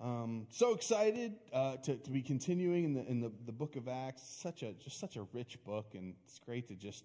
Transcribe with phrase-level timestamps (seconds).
[0.00, 3.86] Um, so excited uh, to, to be continuing in the in the, the book of
[3.86, 4.22] Acts.
[4.22, 7.04] Such a just such a rich book, and it's great to just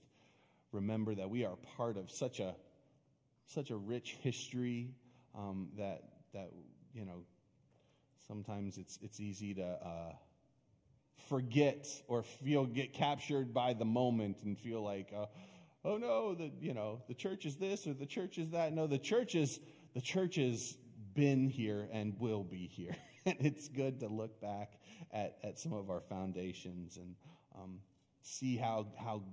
[0.71, 2.55] remember that we are part of such a
[3.47, 4.96] such a rich history
[5.38, 6.04] um, that
[6.34, 6.52] that
[6.94, 7.26] you know
[8.30, 10.14] sometimes it's it's easy to uh,
[11.27, 15.25] forget or feel get captured by the moment and feel like uh,
[15.84, 18.88] oh no the you know the church is this or the church is that no
[18.88, 19.59] the church is
[19.93, 20.77] the church has
[21.16, 22.95] been here and will be here
[23.25, 24.73] and it's good to look back
[25.12, 27.16] at, at some of our foundations and
[27.55, 27.80] um,
[28.21, 29.23] see how how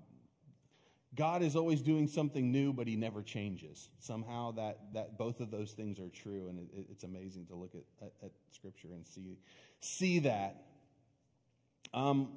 [1.14, 3.90] God is always doing something new, but He never changes.
[3.98, 7.74] Somehow that, that both of those things are true, and it, it's amazing to look
[7.74, 9.38] at, at, at, Scripture and see,
[9.80, 10.64] see that.
[11.92, 12.28] Um,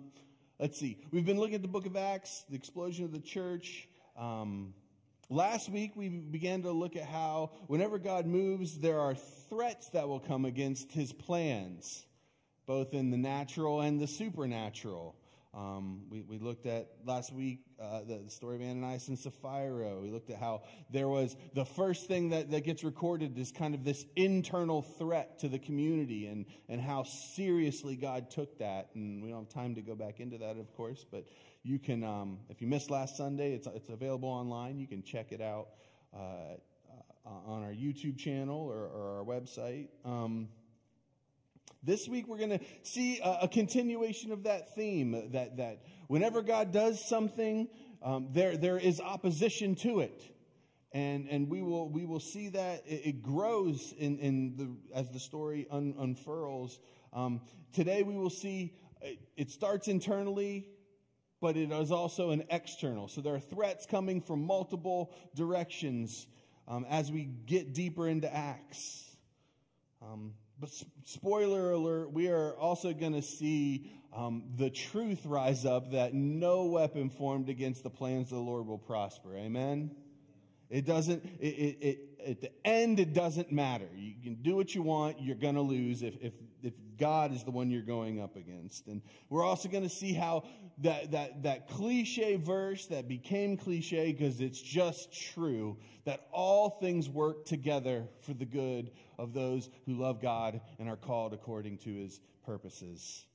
[0.60, 0.98] let's see.
[1.12, 3.88] We've been looking at the book of Acts, the explosion of the church.
[4.18, 4.74] Um,
[5.30, 9.16] last week, we began to look at how whenever God moves, there are
[9.50, 12.06] threats that will come against His plans,
[12.66, 15.16] both in the natural and the supernatural.
[15.56, 19.98] Um, we, we looked at last week uh, the, the, story of Ananias and Sapphira.
[20.02, 23.74] We looked at how there was the first thing that, that gets recorded is kind
[23.74, 28.90] of this internal threat to the community and, and how seriously God took that.
[28.96, 31.26] And we don't have time to go back into that, of course, but
[31.66, 34.78] you can, um, if you missed last Sunday, it's, it's available online.
[34.78, 35.70] You can check it out
[36.14, 36.20] uh,
[37.26, 39.88] uh, on our YouTube channel or, or our website.
[40.06, 40.50] Um,
[41.82, 46.44] this week we're going to see a, a, continuation of that theme that, that whenever
[46.44, 47.68] God does something,
[48.04, 50.24] um, there, there is opposition to it.
[50.92, 55.20] And, and we, will, we will see that it, grows in, in the, as the
[55.20, 56.80] story un, unfurls.
[57.12, 57.42] Um,
[57.74, 58.76] today we will see
[59.36, 60.68] it starts internally,
[61.42, 63.08] but it is also an external.
[63.08, 66.28] So there are threats coming from multiple directions
[66.68, 69.16] um, as we get deeper into Acts.
[70.02, 70.70] Um, but
[71.04, 76.66] spoiler alert, we are also going to see um, the truth rise up that no
[76.66, 79.36] weapon formed against the plans of the Lord will prosper.
[79.36, 79.92] Amen?
[80.70, 83.88] It doesn't, it, it, it, at the end, it doesn't matter.
[83.96, 86.34] You can do what you want, you're going to lose if, if,
[86.66, 88.88] if God is the one you're going up against.
[88.88, 90.44] And we're also going to see how
[90.80, 97.10] that, that, that cliche verse that became cliche because it's just true that all things
[97.10, 101.94] work together for the good of those who love God and are called according to
[101.94, 103.26] his purposes.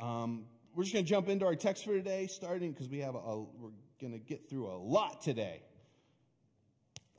[0.00, 0.44] Um,
[0.74, 3.18] we're just going to jump into our text for today, starting because we have a,
[3.18, 3.70] we're
[4.00, 5.62] going to get through a lot today.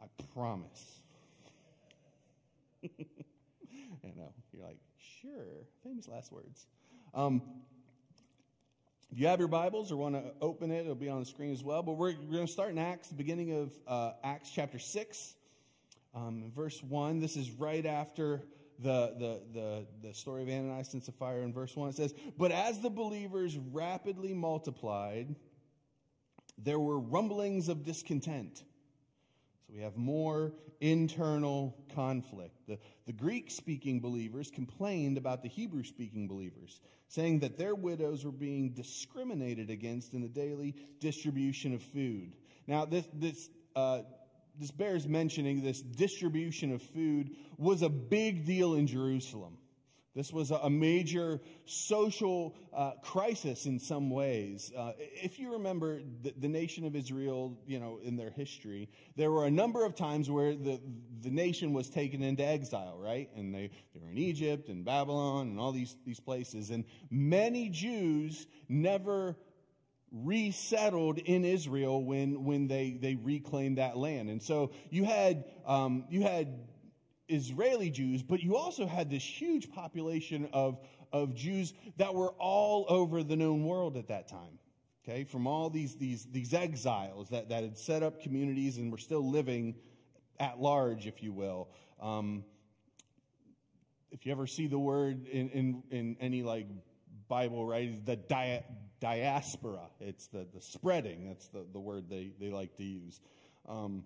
[0.02, 1.02] I promise.
[2.84, 4.32] I know.
[4.54, 4.78] You're like,
[5.28, 5.66] sure.
[5.84, 6.68] Famous last words.
[7.14, 7.42] Um,
[9.12, 11.52] if you have your Bibles or want to open it, it'll be on the screen
[11.52, 11.84] as well.
[11.84, 15.36] But we're, we're going to start in Acts, the beginning of uh, Acts chapter 6,
[16.14, 17.20] um, verse 1.
[17.20, 18.42] This is right after
[18.80, 21.90] the, the, the, the story of Ananias and Sapphira in verse 1.
[21.90, 25.36] It says, But as the believers rapidly multiplied,
[26.58, 28.64] there were rumblings of discontent
[29.68, 32.56] so we have more internal conflict.
[32.68, 36.80] The, the Greek speaking believers complained about the Hebrew speaking believers,
[37.10, 42.34] saying that their widows were being discriminated against in the daily distribution of food.
[42.66, 44.04] Now, this, this, uh,
[44.58, 49.58] this bears mentioning this distribution of food was a big deal in Jerusalem.
[50.18, 54.72] This was a major social uh, crisis in some ways.
[54.76, 59.30] Uh, if you remember the, the, nation of Israel, you know, in their history, there
[59.30, 60.82] were a number of times where the,
[61.22, 63.30] the nation was taken into exile, right?
[63.36, 66.72] And they, they were in Egypt and Babylon and all these, these places.
[66.72, 69.36] And many Jews never
[70.12, 74.32] resettled in Israel when, when they, they reclaimed that land.
[74.32, 76.58] And so you had, um, you had
[77.28, 80.80] Israeli Jews, but you also had this huge population of,
[81.12, 84.60] of Jews that were all over the known world at that time.
[85.04, 88.98] Okay, from all these, these, these exiles that, that had set up communities and were
[88.98, 89.76] still living
[90.38, 91.70] at large, if you will.
[92.02, 92.44] Um,
[94.12, 96.68] if you ever see the word in, in, in any like
[97.30, 98.64] Bible, right, the dia-
[99.00, 103.22] diaspora, it's the, the spreading, that's the, the word they, they like to use.
[103.68, 104.04] Um,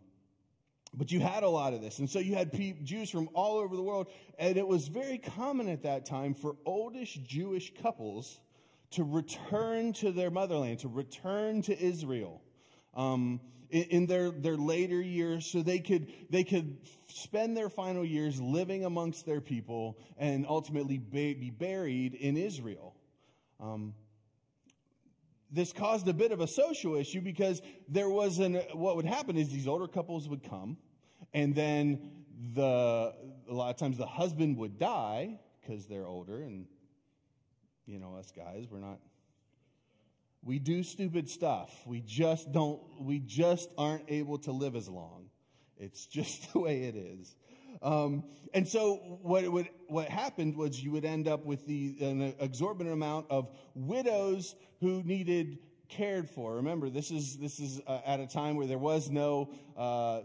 [0.94, 2.00] but you had a lot of this.
[2.00, 2.52] And so you had
[2.84, 4.08] Jews from all over the world.
[4.38, 8.40] And it was very common at that time for oldish Jewish couples
[8.92, 12.42] to return to their motherland, to return to Israel
[12.94, 13.40] um,
[13.70, 16.78] in, in, their, their later years so they could, they could
[17.08, 22.96] spend their final years living amongst their people and ultimately be buried in Israel.
[23.62, 23.94] Um,
[25.51, 29.38] this caused a bit of a social issue because there was an, what would happen
[29.38, 30.77] is these older couples would come
[31.33, 32.12] and then
[32.53, 33.13] the,
[33.50, 36.65] a lot of times the husband would die because they're older, and
[37.86, 39.00] you know, us guys, we're not.
[40.44, 41.71] We do stupid stuff.
[41.86, 45.25] We just don't, we just aren't able to live as long.
[45.77, 47.36] It's just the way it is.
[47.81, 48.24] Um,
[48.54, 52.94] and so what, would, what happened was you would end up with the, an exorbitant
[52.94, 56.56] amount of widows who needed cared for.
[56.56, 60.22] Remember, this is, this is uh, at a time where there was no uh,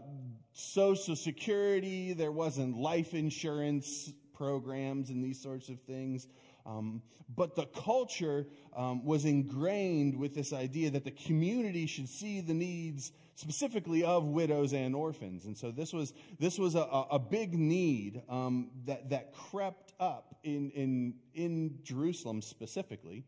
[0.53, 6.27] social security, there wasn't life insurance programs and these sorts of things.
[6.67, 7.01] Um,
[7.33, 12.53] but the culture um, was ingrained with this idea that the community should see the
[12.53, 15.45] needs specifically of widows and orphans.
[15.45, 16.79] And so this was, this was a,
[17.11, 23.25] a big need um, that, that crept up in, in, in Jerusalem specifically.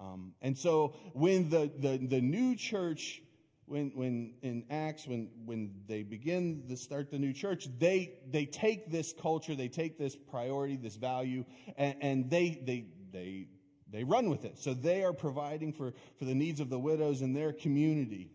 [0.00, 3.22] Um, and so when the, the, the new church
[3.72, 8.44] when, when in Acts, when, when they begin to start the new church, they, they
[8.44, 11.46] take this culture, they take this priority, this value,
[11.78, 13.46] and, and they, they, they,
[13.90, 14.58] they run with it.
[14.58, 18.30] So they are providing for, for the needs of the widows in their community.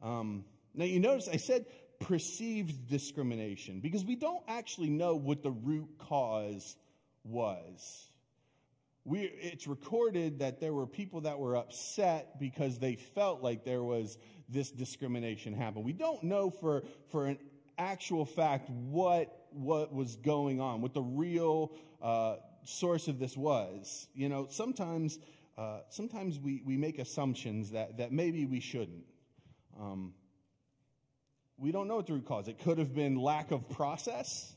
[0.00, 1.66] Um, now, you notice I said
[1.98, 6.76] perceived discrimination because we don't actually know what the root cause
[7.24, 8.09] was
[9.04, 13.82] we, it's recorded that there were people that were upset because they felt like there
[13.82, 14.18] was
[14.48, 15.82] this discrimination happen.
[15.82, 17.38] We don't know for, for an
[17.78, 24.06] actual fact what, what was going on, what the real uh, source of this was.
[24.14, 25.18] You know, sometimes,
[25.56, 29.04] uh, sometimes we, we make assumptions that, that maybe we shouldn't.
[29.78, 30.12] Um,
[31.56, 32.48] we don't know what the root cause.
[32.48, 34.54] It could have been lack of process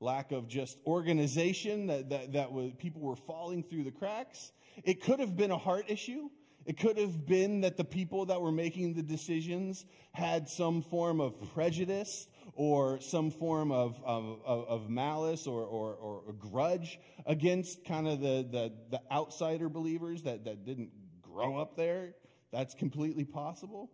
[0.00, 4.52] lack of just organization that, that, that was, people were falling through the cracks.
[4.84, 6.28] It could have been a heart issue.
[6.66, 11.20] It could have been that the people that were making the decisions had some form
[11.20, 17.84] of prejudice or some form of, of, of malice or, or, or, a grudge against
[17.84, 20.90] kind of the, the, the outsider believers that, that didn't
[21.22, 22.14] grow up there.
[22.52, 23.90] That's completely possible.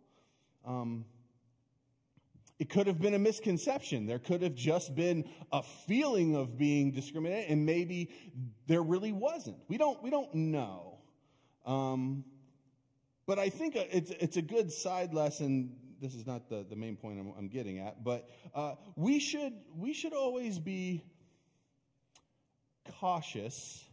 [0.65, 1.05] Um,
[2.59, 4.07] it could have been a misconception.
[4.07, 8.11] There could have just been a feeling of being discriminated, and maybe
[8.67, 9.57] there really wasn't.
[9.69, 10.99] We don't, we don't know.
[11.67, 12.25] Um,
[13.27, 15.77] but I think it's, it's a good side lesson.
[16.01, 19.55] This is not the, the main point I'm, I'm getting at, but uh, we, should,
[19.77, 21.03] we should always be
[23.01, 23.85] cautious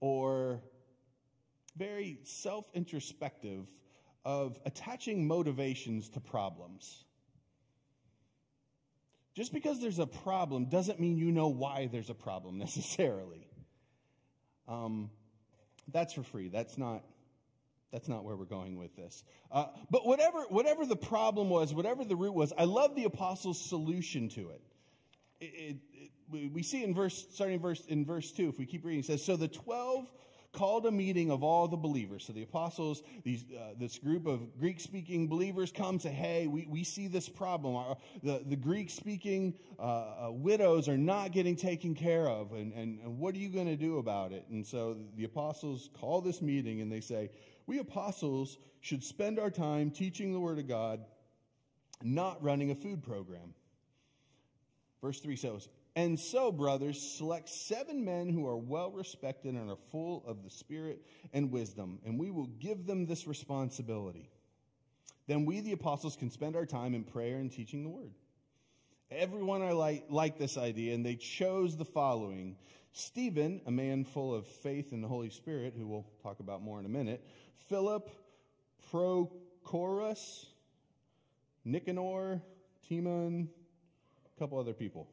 [0.00, 0.60] or
[1.76, 3.68] very self introspective
[4.24, 7.04] of attaching motivations to problems.
[9.34, 13.48] Just because there's a problem doesn't mean you know why there's a problem necessarily.
[14.68, 15.10] Um,
[15.88, 16.48] that's for free.
[16.48, 17.04] That's not.
[17.92, 19.22] That's not where we're going with this.
[19.50, 23.60] Uh, but whatever, whatever the problem was, whatever the root was, I love the apostles'
[23.68, 24.62] solution to it.
[25.42, 26.52] It, it, it.
[26.54, 29.04] we see in verse, starting in verse, in verse 2, if we keep reading, it
[29.04, 30.10] says, So the 12
[30.52, 32.24] called a meeting of all the believers.
[32.26, 36.66] So the apostles, these, uh, this group of Greek speaking believers come to, hey, we,
[36.68, 37.74] we see this problem.
[37.74, 42.52] Our, the, the Greek speaking uh, uh, widows are not getting taken care of.
[42.52, 44.44] And, and, and what are you going to do about it?
[44.50, 47.30] And so the apostles call this meeting and they say,
[47.66, 51.00] we apostles should spend our time teaching the word of God,
[52.02, 53.54] not running a food program.
[55.00, 59.76] Verse 3 says, and so, brothers, select seven men who are well respected and are
[59.90, 61.02] full of the Spirit
[61.32, 64.30] and wisdom, and we will give them this responsibility.
[65.26, 68.12] Then we, the apostles, can spend our time in prayer and teaching the word.
[69.10, 72.56] Everyone I like, like this idea, and they chose the following
[72.92, 76.78] Stephen, a man full of faith in the Holy Spirit, who we'll talk about more
[76.78, 77.24] in a minute,
[77.68, 78.10] Philip,
[78.90, 80.46] Prochorus,
[81.64, 82.40] Nicanor,
[82.88, 83.48] Timon,
[84.24, 85.08] a couple other people.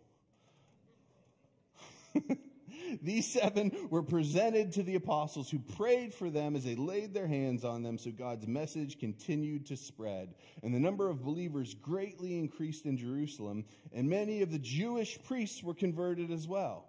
[3.01, 7.28] These seven were presented to the apostles who prayed for them as they laid their
[7.28, 10.34] hands on them so God's message continued to spread.
[10.63, 15.63] And the number of believers greatly increased in Jerusalem, and many of the Jewish priests
[15.63, 16.88] were converted as well.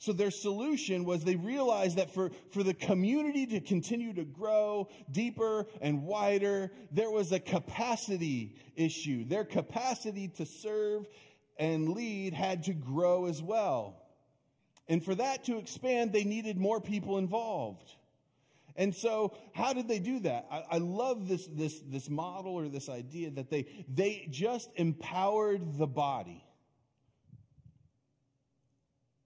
[0.00, 4.88] So their solution was they realized that for, for the community to continue to grow
[5.10, 9.24] deeper and wider, there was a capacity issue.
[9.24, 11.06] Their capacity to serve
[11.58, 14.00] and lead had to grow as well.
[14.88, 17.90] And for that to expand, they needed more people involved.
[18.74, 20.46] And so, how did they do that?
[20.50, 25.76] I, I, love this, this, this model or this idea that they, they just empowered
[25.76, 26.44] the body.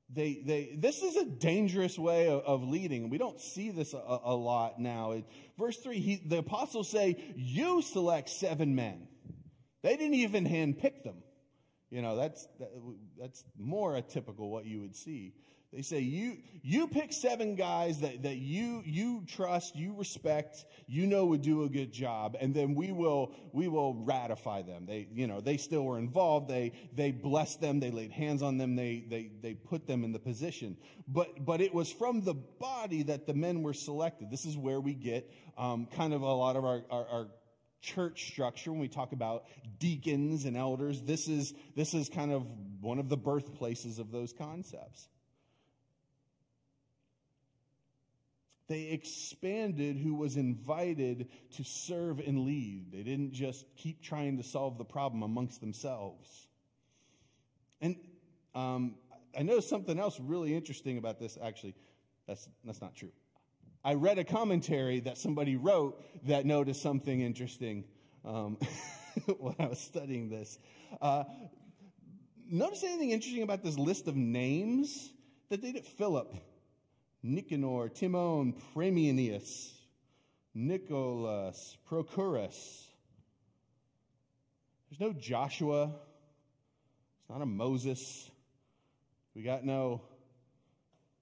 [0.09, 3.11] They, they, this is a dangerous way of, of leading.
[3.11, 5.23] We don't see this a, a lot now.
[5.59, 9.07] Verse 3, he, the apostles say, You select seven men.
[9.83, 11.23] They didn't even handpick them.
[11.91, 12.71] You know, that's, that,
[13.21, 15.35] that's more a typical what you would see.
[15.73, 21.07] They say you you pick seven guys that, that you you trust, you respect, you
[21.07, 24.85] know would do a good job, and then we will we will ratify them.
[24.85, 26.49] They you know they still were involved.
[26.49, 27.81] They they blessed them.
[27.81, 28.77] They laid hands on them.
[28.77, 30.77] They they they put them in the position.
[31.09, 34.31] But but it was from the body that the men were selected.
[34.31, 37.29] This is where we get um, kind of a lot of our, our, our
[37.81, 39.45] church structure when we talk about
[39.81, 42.47] deacons and elders this is this is kind of
[42.81, 45.09] one of the birthplaces of those concepts
[48.73, 52.91] They expanded who was invited to serve and lead.
[52.91, 56.49] They didn't just keep trying to solve the problem amongst themselves.
[57.83, 57.97] And
[58.55, 58.95] um,
[59.39, 61.37] I noticed something else really interesting about this.
[61.45, 61.75] Actually,
[62.27, 63.13] that's, that's not true.
[63.85, 67.85] I read a commentary that somebody wrote that noticed something interesting
[68.25, 68.57] um,
[69.39, 70.59] when I was studying this.
[70.99, 71.25] Uh,
[72.51, 75.13] notice anything interesting about this list of names
[75.51, 75.85] that they did?
[75.85, 76.35] Philip,
[77.23, 79.73] Nicanor, Timon, Parmenas,
[80.55, 82.87] Nicholas, Prochorus.
[84.91, 85.85] There's no Joshua.
[87.21, 88.31] It's not a Moses.
[89.35, 90.03] We got no.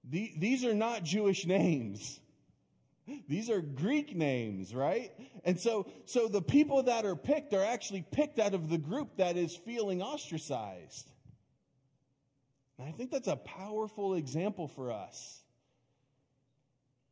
[0.03, 2.19] The, these are not Jewish names.
[3.27, 5.11] These are Greek names, right?
[5.43, 9.17] And so, so the people that are picked are actually picked out of the group
[9.17, 11.09] that is feeling ostracized.
[12.77, 15.40] And I think that's a powerful example for us.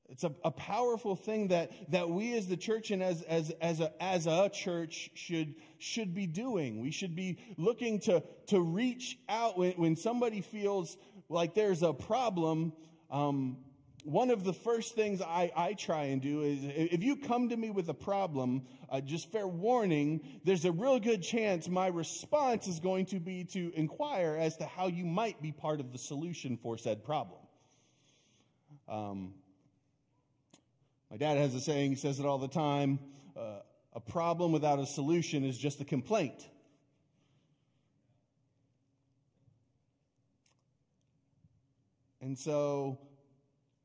[0.09, 3.79] It's a, a powerful thing that, that we as the church and as, as, as,
[3.79, 6.81] a, as a church should, should be doing.
[6.81, 10.97] We should be looking to, to reach out when, when somebody feels
[11.29, 12.73] like there's a problem.
[13.11, 13.57] Um,
[14.03, 17.57] one of the first things I, I try and do is if you come to
[17.57, 22.67] me with a problem, uh, just fair warning, there's a real good chance my response
[22.67, 25.97] is going to be to inquire as to how you might be part of the
[25.97, 27.41] solution for said problem.
[28.87, 29.33] Um,
[31.09, 32.99] my dad has a saying, he says it all the time
[33.39, 33.59] uh,
[33.93, 36.47] a problem without a solution is just a complaint.
[42.21, 42.99] And so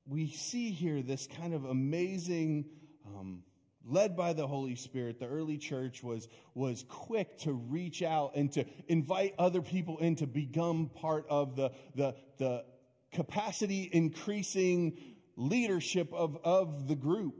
[0.07, 2.67] we see here this kind of amazing,
[3.07, 3.45] um,
[3.87, 8.53] led by the Holy Spirit, the early church was, was quick to reach out and
[8.53, 12.65] to invite other people in to become part of the, the, the
[13.13, 14.99] capacity increasing
[15.37, 17.35] leadership of, of the group.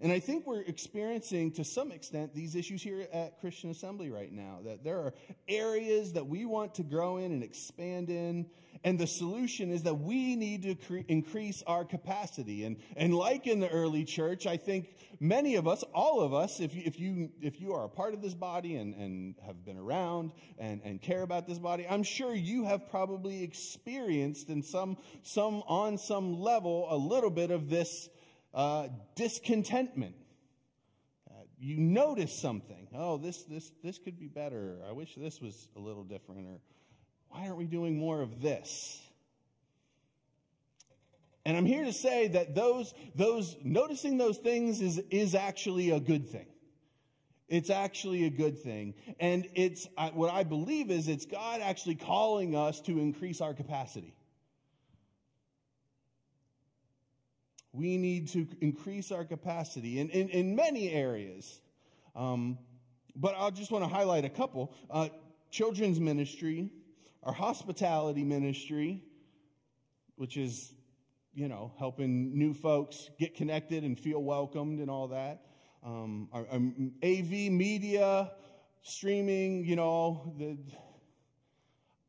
[0.00, 4.32] And I think we're experiencing to some extent these issues here at Christian Assembly right
[4.32, 4.58] now.
[4.64, 5.14] That there are
[5.48, 8.46] areas that we want to grow in and expand in.
[8.82, 12.64] And the solution is that we need to cre- increase our capacity.
[12.64, 16.60] And, and like in the early church, I think many of us, all of us,
[16.60, 19.64] if you, if you, if you are a part of this body and, and have
[19.64, 24.62] been around and, and care about this body, I'm sure you have probably experienced in
[24.62, 28.10] some, some, on some level, a little bit of this
[28.54, 30.14] uh, discontentment.
[31.28, 32.88] Uh, you notice something.
[32.94, 34.78] Oh, this, this, this could be better.
[34.88, 36.46] I wish this was a little different.
[36.46, 36.60] Or
[37.28, 39.00] why aren't we doing more of this?
[41.44, 46.00] And I'm here to say that those, those, noticing those things is, is actually a
[46.00, 46.46] good thing.
[47.48, 48.94] It's actually a good thing.
[49.20, 54.13] And it's, what I believe is it's God actually calling us to increase our capacity.
[57.74, 61.60] We need to increase our capacity in, in, in many areas.
[62.14, 62.56] Um,
[63.16, 64.72] but I just want to highlight a couple.
[64.88, 65.08] Uh,
[65.50, 66.70] children's ministry,
[67.24, 69.02] our hospitality ministry,
[70.14, 70.72] which is,
[71.34, 75.46] you know, helping new folks get connected and feel welcomed and all that.
[75.84, 76.60] Um, our, our
[77.02, 78.30] AV media,
[78.82, 80.56] streaming, you know, the,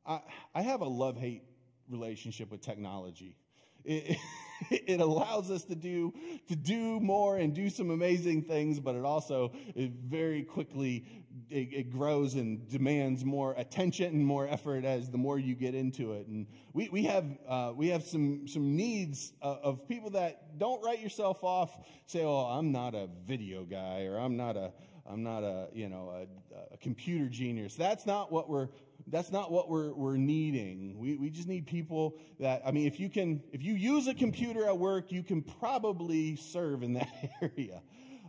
[0.05, 0.19] I,
[0.53, 1.41] I have a love hate
[1.89, 3.35] relationship with technology.
[3.83, 4.17] It,
[4.87, 6.13] it allows us to do,
[6.47, 11.05] to do more and do some amazing things, but it also it very quickly
[11.49, 15.75] it, it, grows and demands more attention and more effort as the more you get
[15.75, 16.27] into it.
[16.27, 20.83] And we, we have, uh, we have some, some needs uh, of people that don't
[20.83, 24.71] write yourself off, say, oh, I'm not a video guy or I'm not a,
[25.05, 27.75] I'm not a, you know, a, a computer genius.
[27.75, 28.69] That's not what we're
[29.07, 30.97] that's not what we're, we're needing.
[30.97, 34.13] We, we just need people that, I mean, if you can, if you use a
[34.13, 37.09] computer at work, you can probably serve in that
[37.41, 37.81] area.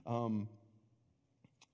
[0.07, 0.49] Um,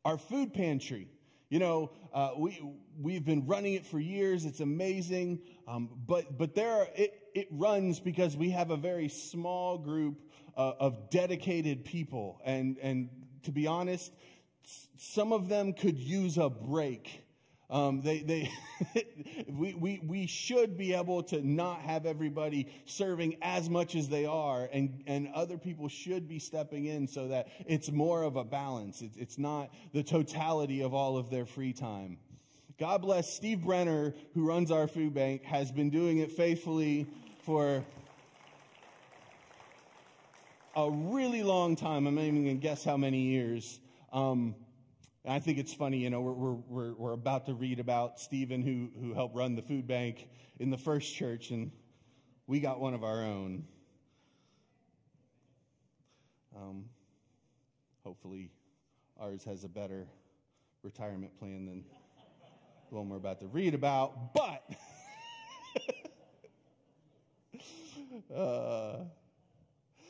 [0.05, 1.09] our food pantry,
[1.49, 2.63] you know, uh, we,
[3.01, 4.45] we've been running it for years.
[4.45, 5.41] It's amazing.
[5.67, 10.21] Um, but, but there are, it, it runs because we have a very small group
[10.57, 12.41] uh, of dedicated people.
[12.45, 13.09] And, and
[13.45, 14.13] to be honest,
[14.97, 17.22] some of them could use a break
[17.73, 18.51] Um, they, they
[19.49, 24.27] we, we, we should be able to not have everybody serving as much as they
[24.27, 28.45] are, and, and other people should be stepping in so that it's more of a
[28.45, 29.01] balance.
[29.01, 32.19] It, it's not the totality of all of their free time.
[32.79, 37.07] God bless Steve Brenner, who runs our food bank, has been doing it faithfully
[37.45, 37.83] for
[40.77, 42.07] a really long time.
[42.07, 43.81] I'm not even going to guess how many years.
[44.13, 44.57] Um,
[45.25, 48.91] I think it's funny, you know, we're, we're, we're about to read about Stephen who,
[49.01, 51.71] who helped run the food bank in the first church, and
[52.49, 53.65] we got one of our own.
[56.57, 56.87] Um,
[58.03, 58.51] hopefully,
[59.21, 60.09] ours has a better
[60.83, 61.85] retirement plan than
[62.91, 64.65] the one we're about to read about, but.
[68.37, 69.05] uh,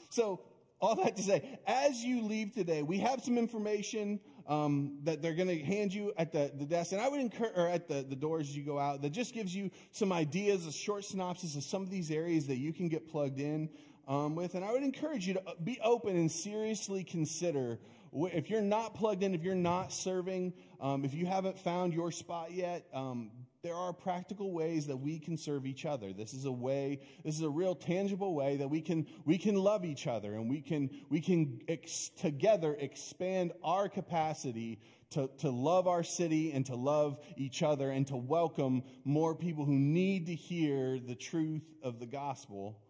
[0.08, 0.40] so
[0.80, 5.34] all that to say, as you leave today, we have some information um, that they're
[5.34, 8.02] going to hand you at the, the desk, and I would encourage, or at the,
[8.02, 11.62] the doors you go out, that just gives you some ideas, a short synopsis of
[11.62, 13.70] some of these areas that you can get plugged in
[14.08, 14.54] um, with.
[14.54, 17.78] And I would encourage you to uh, be open and seriously consider
[18.14, 22.12] if you're not plugged in, if you're not serving, um, if you haven't found your
[22.12, 23.30] spot yet, um,
[23.62, 26.12] there are practical ways that we can serve each other.
[26.12, 29.54] This is a way, this is a real tangible way that we can, we can
[29.54, 35.50] love each other and we can, we can ex- together expand our capacity to, to
[35.50, 40.26] love our city and to love each other and to welcome more people who need
[40.26, 42.80] to hear the truth of the gospel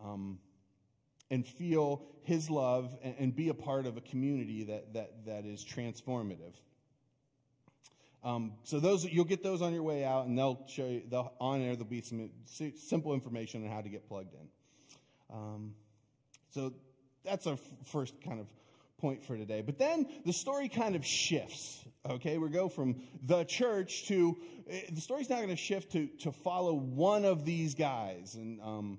[0.00, 0.38] um,
[1.28, 5.44] and feel his love and, and be a part of a community that, that, that
[5.44, 6.52] is transformative.
[8.24, 11.02] Um, so those you'll get those on your way out, and they'll show you.
[11.08, 12.30] They'll, on there, there'll be some
[12.76, 14.48] simple information on how to get plugged in.
[15.32, 15.74] Um,
[16.50, 16.72] so
[17.24, 18.46] that's our first kind of
[18.98, 19.62] point for today.
[19.62, 21.84] But then the story kind of shifts.
[22.08, 24.36] Okay, we go from the church to
[24.68, 28.60] eh, the story's not going to shift to to follow one of these guys, and
[28.60, 28.98] um,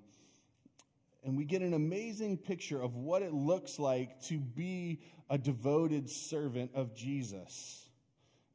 [1.24, 6.10] and we get an amazing picture of what it looks like to be a devoted
[6.10, 7.83] servant of Jesus.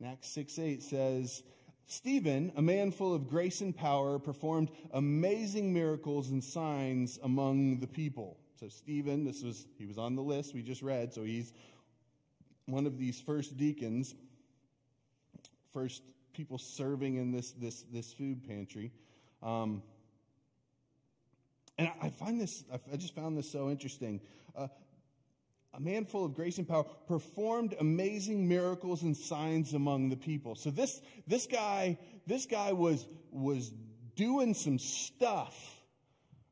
[0.04, 1.42] Acts 6 8 says,
[1.86, 7.86] Stephen, a man full of grace and power, performed amazing miracles and signs among the
[7.86, 8.36] people.
[8.60, 11.52] So Stephen, this was he was on the list we just read, so he's
[12.66, 14.14] one of these first deacons,
[15.72, 18.92] first people serving in this this this food pantry.
[19.42, 19.82] Um,
[21.78, 24.20] and I find this, I just found this so interesting.
[24.56, 24.66] Uh,
[25.74, 30.54] a man full of grace and power, performed amazing miracles and signs among the people.
[30.54, 33.70] So this, this guy, this guy was, was
[34.16, 35.54] doing some stuff,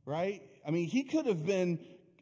[0.05, 0.43] right?
[0.67, 1.79] I mean, he could have been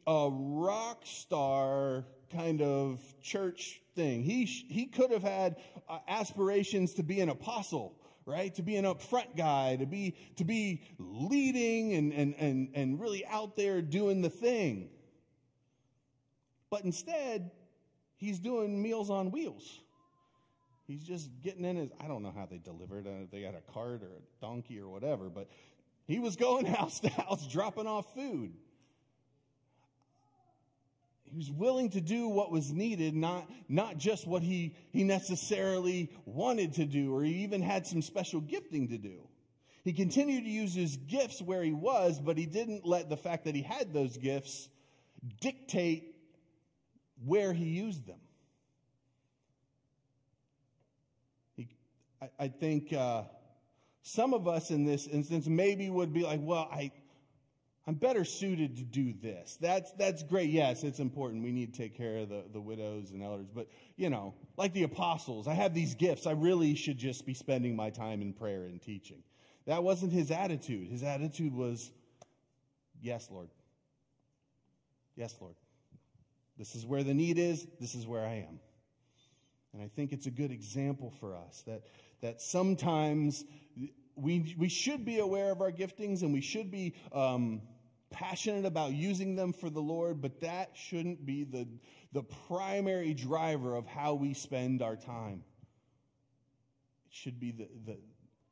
[0.07, 4.23] a rock star kind of church thing.
[4.23, 8.53] He, he could have had uh, aspirations to be an apostle, right?
[8.55, 13.25] To be an upfront guy, to be, to be leading and, and, and, and really
[13.25, 14.89] out there doing the thing.
[16.75, 17.51] But instead,
[18.17, 19.79] he's doing meals on wheels.
[20.87, 23.31] He's just getting in his, I don't know how they delivered it.
[23.31, 25.47] They had a cart or a donkey or whatever, but
[26.05, 28.51] he was going house to house dropping off food.
[31.23, 36.11] He was willing to do what was needed, not, not just what he, he necessarily
[36.25, 39.21] wanted to do or he even had some special gifting to do.
[39.85, 43.45] He continued to use his gifts where he was, but he didn't let the fact
[43.45, 44.67] that he had those gifts
[45.39, 46.14] dictate
[47.25, 48.19] where he used them.
[51.55, 51.67] He,
[52.21, 53.23] I, I, think uh,
[54.03, 56.91] some of us in this instance maybe would be like, well, I,
[57.87, 59.57] I'm better suited to do this.
[59.61, 60.49] That's, that's great.
[60.49, 61.43] Yes, it's important.
[61.43, 63.47] We need to take care of the, the widows and elders.
[63.53, 66.25] But, you know, like the apostles, I have these gifts.
[66.25, 69.23] I really should just be spending my time in prayer and teaching.
[69.67, 70.87] That wasn't his attitude.
[70.89, 71.91] His attitude was,
[73.01, 73.49] yes, Lord.
[75.15, 75.55] Yes, Lord.
[76.57, 78.59] This is where the need is, this is where I am.
[79.73, 81.81] And I think it's a good example for us that,
[82.21, 83.43] that sometimes
[84.15, 87.61] we, we should be aware of our giftings and we should be um,
[88.09, 91.67] passionate about using them for the Lord, but that shouldn't be the,
[92.13, 95.43] the primary driver of how we spend our time.
[97.07, 97.97] It should be the, the,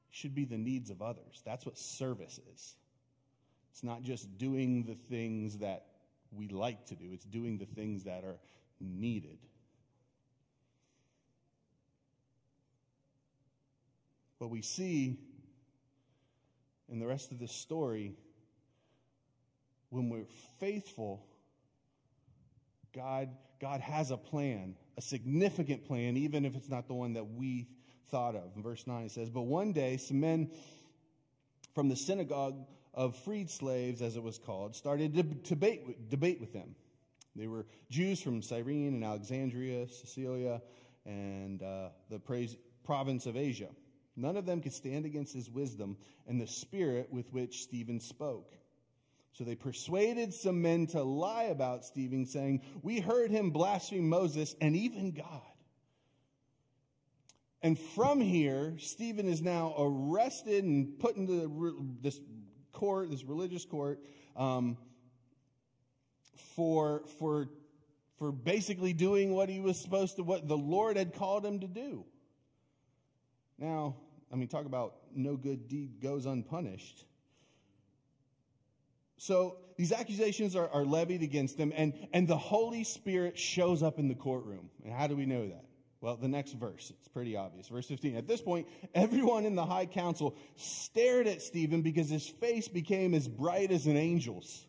[0.10, 1.42] should be the needs of others.
[1.46, 2.76] That's what service is.
[3.72, 5.86] It's not just doing the things that
[6.36, 8.40] we like to do, it's doing the things that are
[8.80, 9.38] needed.
[14.40, 15.18] But we see
[16.90, 18.14] in the rest of this story,
[19.90, 20.28] when we're
[20.60, 21.26] faithful,
[22.94, 23.30] God,
[23.62, 27.68] God has a plan, a significant plan, even if it's not the one that we
[28.10, 28.52] thought of.
[28.56, 30.52] In verse 9 it says, But one day some men
[31.74, 36.54] from the synagogue of freed slaves, as it was called, started to debate, debate with
[36.54, 36.76] them.
[37.36, 40.62] They were Jews from Cyrene and Alexandria, Cilicia,
[41.06, 43.70] and uh, the praise, province of Asia.
[44.16, 48.54] None of them could stand against his wisdom and the spirit with which Stephen spoke.
[49.34, 54.56] So they persuaded some men to lie about Stephen, saying, We heard him blaspheme Moses
[54.62, 55.42] and even God.
[57.64, 62.20] And from here, Stephen is now arrested and put into this
[62.74, 64.00] court, this religious court,
[64.36, 64.78] um,
[66.56, 67.48] for, for,
[68.18, 71.68] for basically doing what he was supposed to, what the Lord had called him to
[71.68, 72.06] do.
[73.58, 73.96] Now,
[74.32, 77.06] I mean, talk about no good deed goes unpunished.
[79.18, 84.00] So these accusations are, are levied against him, and, and the Holy Spirit shows up
[84.00, 84.70] in the courtroom.
[84.84, 85.64] And how do we know that?
[86.04, 87.70] Well, the next verse, it's pretty obvious.
[87.70, 88.18] Verse 15.
[88.18, 93.14] At this point, everyone in the high council stared at Stephen because his face became
[93.14, 94.68] as bright as an angel's.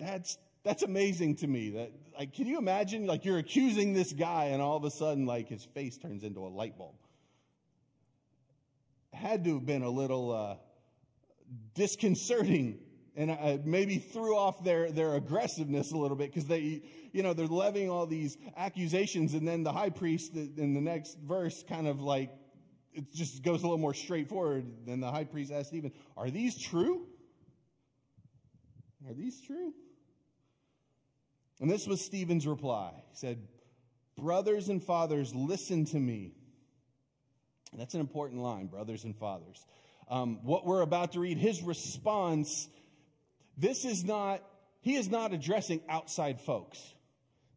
[0.00, 1.70] That's that's amazing to me.
[1.70, 5.26] That like can you imagine like you're accusing this guy and all of a sudden
[5.26, 6.96] like his face turns into a light bulb?
[9.12, 10.56] Had to have been a little uh,
[11.76, 12.80] disconcerting
[13.16, 17.46] and maybe threw off their, their aggressiveness a little bit because they, you know, they're
[17.46, 22.00] levying all these accusations, and then the high priest in the next verse kind of
[22.00, 22.30] like
[22.92, 24.66] it just goes a little more straightforward.
[24.86, 27.06] Then the high priest asked Stephen, "Are these true?
[29.08, 29.72] Are these true?"
[31.58, 32.92] And this was Stephen's reply.
[33.10, 33.48] He said,
[34.16, 36.34] "Brothers and fathers, listen to me."
[37.72, 39.64] That's an important line, brothers and fathers.
[40.08, 42.68] Um, what we're about to read, his response
[43.56, 44.42] this is not,
[44.80, 46.78] he is not addressing outside folks.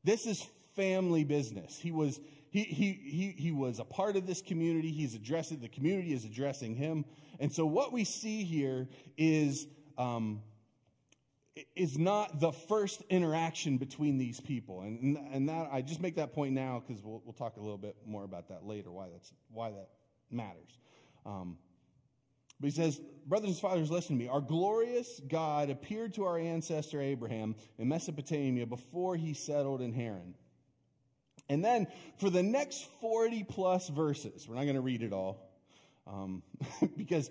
[0.03, 1.77] This is family business.
[1.77, 2.19] He was,
[2.51, 4.91] he, he, he, he was a part of this community.
[4.91, 7.05] He's addressing, the community is addressing him.
[7.39, 10.41] And so what we see here is, um,
[11.75, 14.81] is not the first interaction between these people.
[14.81, 17.77] And, and that, I just make that point now because we'll, we'll talk a little
[17.77, 19.89] bit more about that later, why, that's, why that
[20.31, 20.77] matters.
[21.25, 21.57] Um,
[22.59, 24.27] but he says, Brothers and fathers, listen to me.
[24.27, 30.33] Our glorious God appeared to our ancestor Abraham in Mesopotamia before he settled in Haran.
[31.47, 35.47] And then for the next 40 plus verses, we're not going to read it all,
[36.07, 36.41] um,
[36.97, 37.29] because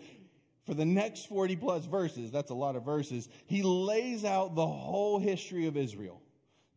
[0.66, 4.66] for the next 40 plus verses, that's a lot of verses, he lays out the
[4.66, 6.22] whole history of Israel.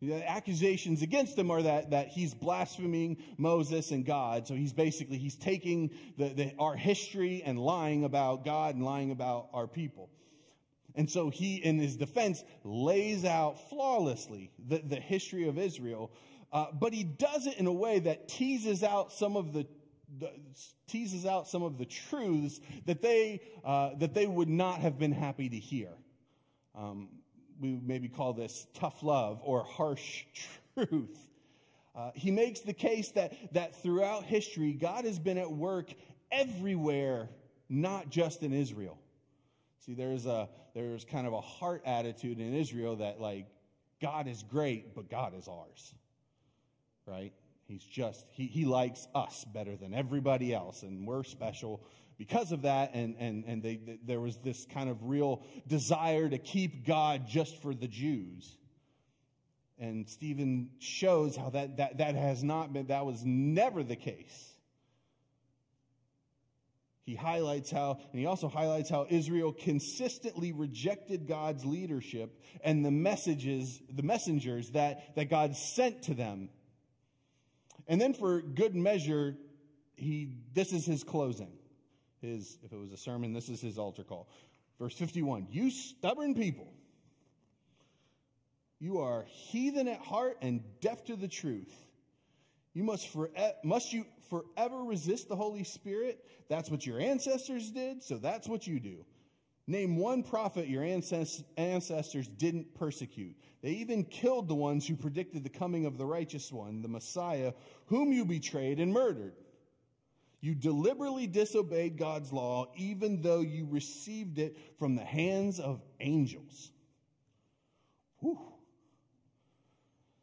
[0.02, 4.48] The accusations against him are that, that he's blaspheming Moses and God.
[4.48, 9.12] So he's basically, he's taking the, the, our history and lying about God and lying
[9.12, 10.10] about our people.
[10.96, 16.10] And so he, in his defense, lays out flawlessly the, the history of Israel.
[16.52, 19.66] Uh, but he does it in a way that teases out some of the,
[20.88, 25.12] teases out some of the truths that they, uh, that they would not have been
[25.12, 25.90] happy to hear.
[26.74, 27.08] Um,
[27.62, 30.24] we maybe call this tough love or harsh
[30.76, 31.28] truth.
[31.94, 35.92] Uh, he makes the case that, that throughout history, God has been at work
[36.30, 37.28] everywhere,
[37.68, 38.98] not just in Israel.
[39.86, 43.46] See, there's, a, there's kind of a heart attitude in Israel that, like,
[44.00, 45.94] God is great, but God is ours.
[47.06, 47.32] Right?
[47.66, 51.82] He's just, he, he likes us better than everybody else, and we're special
[52.28, 56.28] because of that, and, and, and they, they, there was this kind of real desire
[56.28, 58.56] to keep God just for the Jews.
[59.76, 64.52] And Stephen shows how that, that, that has not been, that was never the case.
[67.02, 72.92] He highlights how, and he also highlights how Israel consistently rejected God's leadership and the
[72.92, 76.50] messages, the messengers that, that God sent to them.
[77.88, 79.36] And then for good measure,
[79.96, 81.58] he, this is his closing
[82.22, 84.28] his, if it was a sermon, this is his altar call.
[84.78, 86.72] Verse 51 You stubborn people,
[88.78, 91.72] you are heathen at heart and deaf to the truth.
[92.74, 93.30] You must, for,
[93.62, 96.24] must you forever resist the Holy Spirit?
[96.48, 99.04] That's what your ancestors did, so that's what you do.
[99.66, 103.36] Name one prophet your ancestors didn't persecute.
[103.62, 107.52] They even killed the ones who predicted the coming of the righteous one, the Messiah,
[107.86, 109.34] whom you betrayed and murdered.
[110.42, 116.72] You deliberately disobeyed God's law, even though you received it from the hands of angels.
[118.18, 118.40] Whew.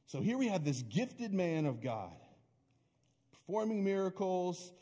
[0.08, 2.12] So here we have this gifted man of God
[3.32, 4.74] performing miracles.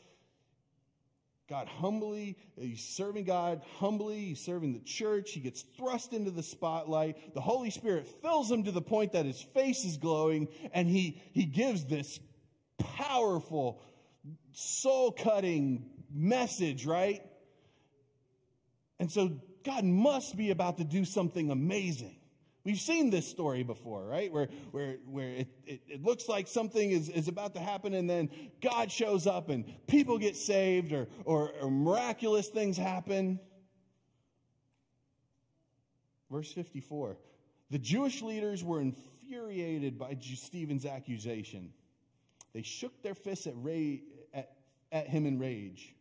[1.48, 6.42] God humbly, he's serving God humbly, he's serving the church, he gets thrust into the
[6.42, 7.32] spotlight.
[7.32, 11.22] The Holy Spirit fills him to the point that his face is glowing, and he,
[11.32, 12.20] he gives this
[12.76, 13.80] powerful
[14.58, 17.22] soul cutting message, right?
[18.98, 22.16] And so God must be about to do something amazing.
[22.64, 24.32] We've seen this story before, right?
[24.32, 28.10] Where, where, where it, it, it, looks like something is, is about to happen and
[28.10, 33.38] then God shows up and people get saved or, or, or miraculous things happen.
[36.30, 37.16] Verse 54
[37.70, 41.72] The Jewish leaders were infuriated by Stephen's accusation.
[42.52, 43.98] They shook their fists at, ra-
[44.92, 45.94] at, him in rage.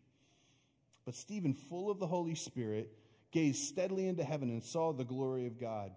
[1.06, 2.92] But Stephen, full of the Holy Spirit,
[3.32, 5.92] gazed steadily into heaven and saw the glory of God.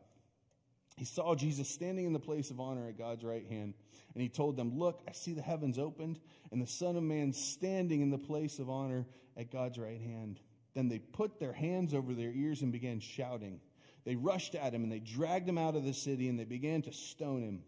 [0.96, 3.74] He saw Jesus standing in the place of honor at God's right hand,
[4.12, 6.20] and he told them, Look, I see the heavens opened,
[6.52, 10.40] and the Son of Man standing in the place of honor at God's right hand.
[10.74, 13.60] Then they put their hands over their ears and began shouting.
[14.04, 16.82] They rushed at him, and they dragged him out of the city, and they began
[16.82, 17.62] to stone him.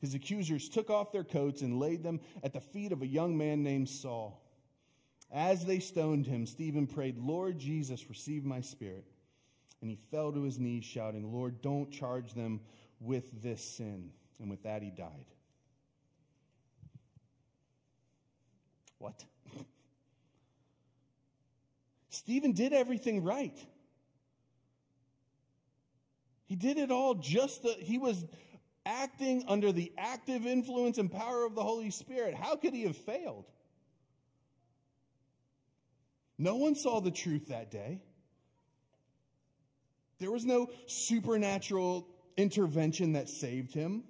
[0.00, 3.38] His accusers took off their coats and laid them at the feet of a young
[3.38, 4.43] man named Saul.
[5.34, 9.04] As they stoned him, Stephen prayed, Lord Jesus, receive my spirit.
[9.80, 12.60] And he fell to his knees, shouting, Lord, don't charge them
[13.00, 14.12] with this sin.
[14.40, 15.26] And with that, he died.
[18.98, 19.24] What?
[22.10, 23.58] Stephen did everything right.
[26.46, 28.24] He did it all just that he was
[28.86, 32.34] acting under the active influence and power of the Holy Spirit.
[32.34, 33.46] How could he have failed?
[36.38, 38.00] No one saw the truth that day.
[40.18, 44.04] There was no supernatural intervention that saved him.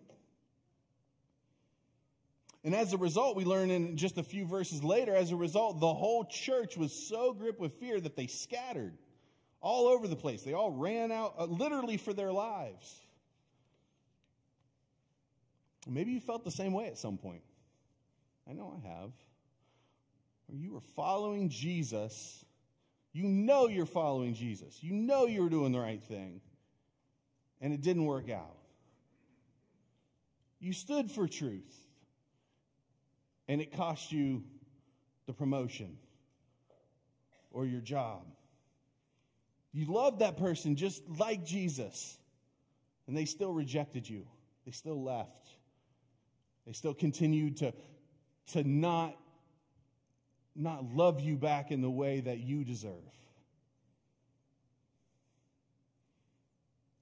[2.62, 5.80] And as a result, we learn in just a few verses later, as a result,
[5.80, 8.96] the whole church was so gripped with fear that they scattered
[9.60, 10.42] all over the place.
[10.42, 13.00] They all ran out uh, literally for their lives.
[15.86, 17.42] Maybe you felt the same way at some point.
[18.48, 19.10] I know I have.
[20.46, 22.44] Where you were following Jesus
[23.14, 24.82] you know you're following Jesus.
[24.82, 26.40] You know you're doing the right thing.
[27.60, 28.58] And it didn't work out.
[30.58, 31.72] You stood for truth.
[33.46, 34.42] And it cost you
[35.26, 35.96] the promotion
[37.52, 38.26] or your job.
[39.72, 42.18] You loved that person just like Jesus.
[43.06, 44.26] And they still rejected you.
[44.66, 45.46] They still left.
[46.66, 47.74] They still continued to,
[48.52, 49.16] to not
[50.56, 52.92] not love you back in the way that you deserve.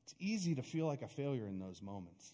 [0.04, 2.32] It's easy to feel like a failure in those moments.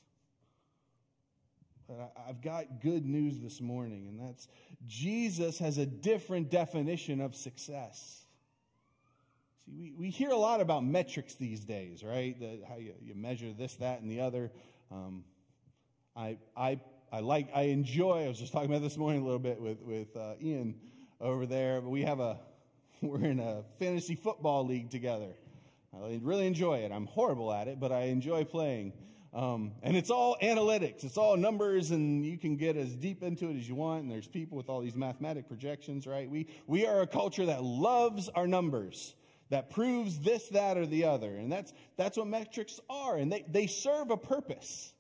[1.88, 4.46] But I've got good news this morning, and that's
[4.87, 8.24] Jesus has a different definition of success.
[9.64, 12.38] See, we, we hear a lot about metrics these days, right?
[12.38, 14.52] The, how you, you measure this, that, and the other.
[14.90, 15.24] Um,
[16.14, 16.78] I, I,
[17.11, 19.81] I like, I enjoy, I was just talking about this morning a little bit with,
[19.81, 20.74] with uh, Ian
[21.20, 21.81] over there.
[21.81, 22.38] But We have a,
[23.02, 25.35] we're in a fantasy football league together.
[25.94, 26.92] I really enjoy it.
[26.92, 28.92] I'm horrible at it, but I enjoy playing.
[29.35, 31.04] Um, and it's all analytics.
[31.04, 34.02] It's all numbers, and you can get as deep into it as you want.
[34.02, 36.28] And there's people with all these mathematic projections, right?
[36.31, 39.14] We, we are a culture that loves our numbers,
[39.50, 41.35] that proves this, that, or the other.
[41.35, 43.16] And that's, that's what metrics are.
[43.16, 44.92] And they, they serve a purpose,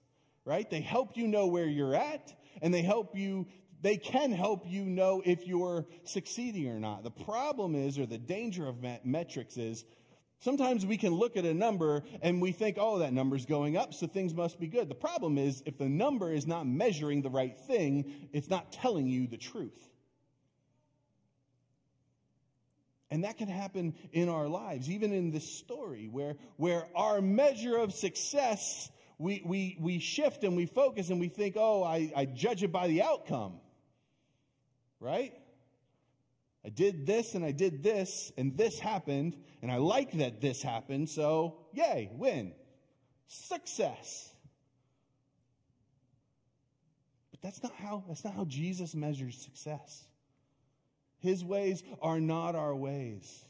[0.44, 0.68] right?
[0.68, 3.46] They help you know where you're at, and they help you
[3.80, 7.04] they can help you know if you're succeeding or not.
[7.04, 9.84] The problem is, or the danger of metrics is,
[10.40, 13.94] sometimes we can look at a number and we think, oh, that number's going up,
[13.94, 14.88] so things must be good.
[14.88, 19.06] The problem is, if the number is not measuring the right thing, it's not telling
[19.06, 19.88] you the truth.
[23.10, 27.76] And that can happen in our lives, even in this story, where, where our measure
[27.76, 32.24] of success, we, we, we shift and we focus and we think, oh, I, I
[32.26, 33.60] judge it by the outcome
[35.00, 35.32] right?
[36.64, 40.62] I did this and I did this and this happened and I like that this
[40.62, 42.52] happened, so yay, win.
[43.26, 44.32] Success.
[47.30, 50.04] But that's not how that's not how Jesus measures success.
[51.20, 53.44] His ways are not our ways.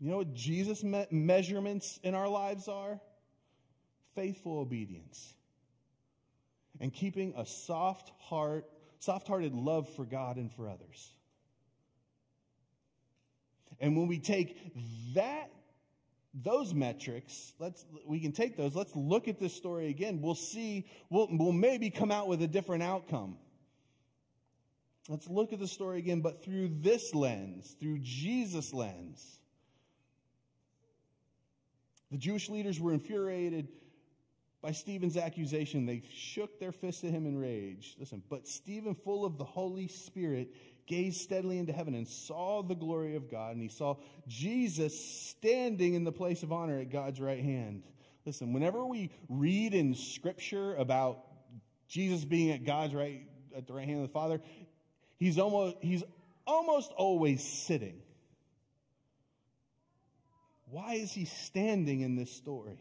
[0.00, 3.00] You know what Jesus' me- measurements in our lives are?
[4.14, 5.34] Faithful obedience
[6.82, 8.68] and keeping a soft heart,
[8.98, 11.12] soft-hearted love for God and for others.
[13.80, 14.58] And when we take
[15.14, 15.50] that
[16.34, 18.74] those metrics, let's we can take those.
[18.74, 20.20] Let's look at this story again.
[20.22, 23.36] We'll see we'll, we'll maybe come out with a different outcome.
[25.08, 29.40] Let's look at the story again, but through this lens, through Jesus' lens.
[32.10, 33.68] The Jewish leaders were infuriated
[34.62, 37.96] by Stephen's accusation, they shook their fists at him in rage.
[37.98, 40.54] Listen, but Stephen, full of the Holy Spirit,
[40.86, 43.96] gazed steadily into heaven and saw the glory of God, and he saw
[44.28, 44.98] Jesus
[45.28, 47.82] standing in the place of honor at God's right hand.
[48.24, 51.24] Listen, whenever we read in Scripture about
[51.88, 54.40] Jesus being at God's right at the right hand of the Father,
[55.18, 56.04] he's almost he's
[56.46, 58.00] almost always sitting.
[60.70, 62.78] Why is he standing in this story?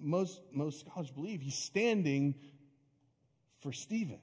[0.00, 2.34] Most, most scholars believe he's standing
[3.60, 4.20] for Stephen.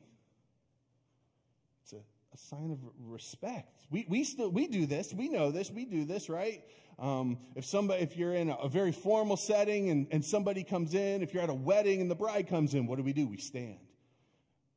[1.83, 1.97] It's a,
[2.33, 3.69] a sign of respect.
[3.91, 5.13] We, we still we do this.
[5.13, 5.69] We know this.
[5.71, 6.63] We do this, right?
[6.97, 10.93] Um, if somebody, if you're in a, a very formal setting and, and somebody comes
[10.93, 13.27] in, if you're at a wedding and the bride comes in, what do we do?
[13.27, 13.79] We stand.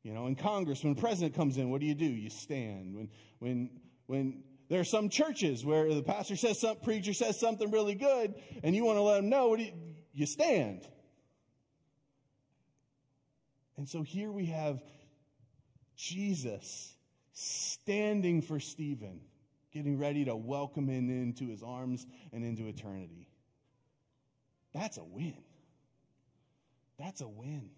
[0.03, 2.05] You know, in Congress, when the president comes in, what do you do?
[2.05, 2.95] You stand.
[2.95, 3.09] When,
[3.39, 3.69] when,
[4.05, 8.35] when there are some churches where the pastor says something, preacher says something really good,
[8.63, 9.73] and you want to let them know, what do you,
[10.19, 10.87] you stand.
[13.77, 14.83] And so here we have
[15.95, 16.93] Jesus
[17.31, 19.21] standing for Stephen
[19.71, 23.27] getting ready to welcome him into his arms and into eternity.
[24.73, 25.37] That's a win.
[26.97, 27.69] That's a win.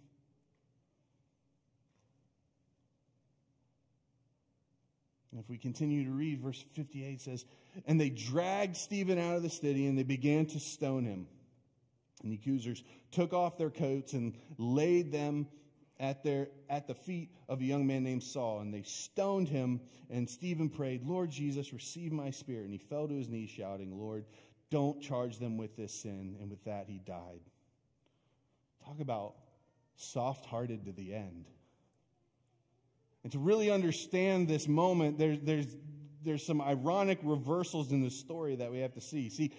[5.32, 7.45] And if we continue to read, verse 58 says,
[7.86, 11.27] And they dragged Stephen out of the city and they began to stone him.
[12.21, 15.47] And the accusers took off their coats and laid them
[15.99, 19.79] at, their, at the feet of a young man named Saul, and they stoned him.
[20.10, 22.63] And Stephen prayed, Lord Jesus, receive my spirit.
[22.63, 24.25] And he fell to his knees, shouting, Lord,
[24.71, 26.38] don't charge them with this sin.
[26.39, 27.41] And with that, he died.
[28.86, 29.36] Talk about
[29.95, 31.45] soft hearted to the end.
[33.23, 35.67] And to really understand this moment, there, there's,
[36.23, 39.29] there's some ironic reversals in the story that we have to see.
[39.29, 39.51] See,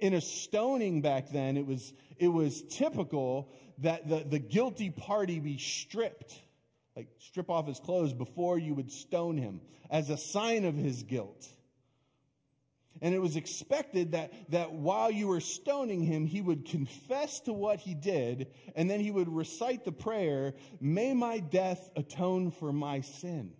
[0.00, 5.40] in a stoning back then, it was, it was typical that the, the guilty party
[5.40, 6.34] be stripped,
[6.94, 11.02] like strip off his clothes before you would stone him as a sign of his
[11.02, 11.48] guilt.
[13.02, 17.52] And it was expected that, that while you were stoning him, he would confess to
[17.52, 22.72] what he did, and then he would recite the prayer, May my death atone for
[22.72, 23.52] my sin.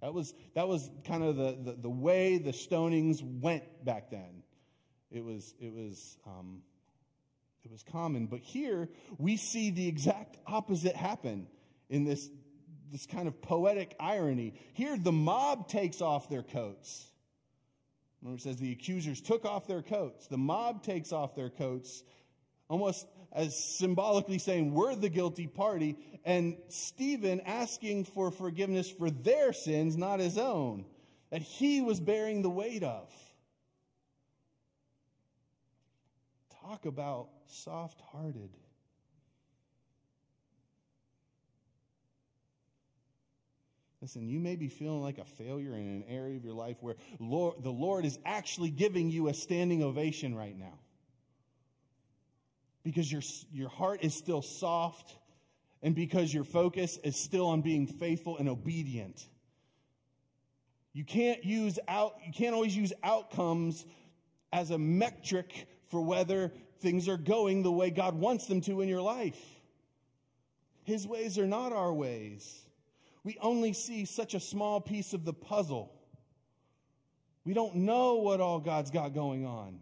[0.00, 4.42] That was, that was kind of the, the, the way the stonings went back then.
[5.10, 6.62] It was, it was um,
[7.68, 8.26] it was common.
[8.26, 11.48] But here we see the exact opposite happen
[11.90, 12.30] in this,
[12.90, 14.54] this kind of poetic irony.
[14.72, 17.10] Here the mob takes off their coats.
[18.22, 20.26] Remember, it says the accusers took off their coats.
[20.28, 22.02] The mob takes off their coats,
[22.68, 25.96] almost as symbolically saying, We're the guilty party.
[26.24, 30.84] And Stephen asking for forgiveness for their sins, not his own,
[31.30, 33.10] that he was bearing the weight of.
[36.62, 38.50] Talk about soft hearted.
[44.00, 46.94] Listen, you may be feeling like a failure in an area of your life where
[47.18, 50.78] Lord, the Lord is actually giving you a standing ovation right now.
[52.84, 55.14] Because your, your heart is still soft
[55.82, 59.26] and because your focus is still on being faithful and obedient.
[60.92, 63.84] You can't use out, you can't always use outcomes
[64.52, 68.88] as a metric for whether things are going the way God wants them to in
[68.88, 69.38] your life.
[70.84, 72.64] His ways are not our ways.
[73.22, 75.92] We only see such a small piece of the puzzle.
[77.44, 79.80] We don't know what all God's got going on.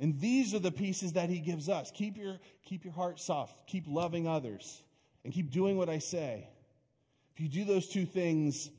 [0.00, 1.90] And these are the pieces that he gives us.
[1.92, 3.66] Keep your, keep your heart soft.
[3.66, 4.82] Keep loving others.
[5.24, 6.48] And keep doing what I say.
[7.34, 8.70] If you do those two things,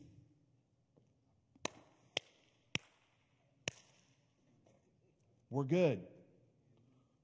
[5.50, 6.02] we're good.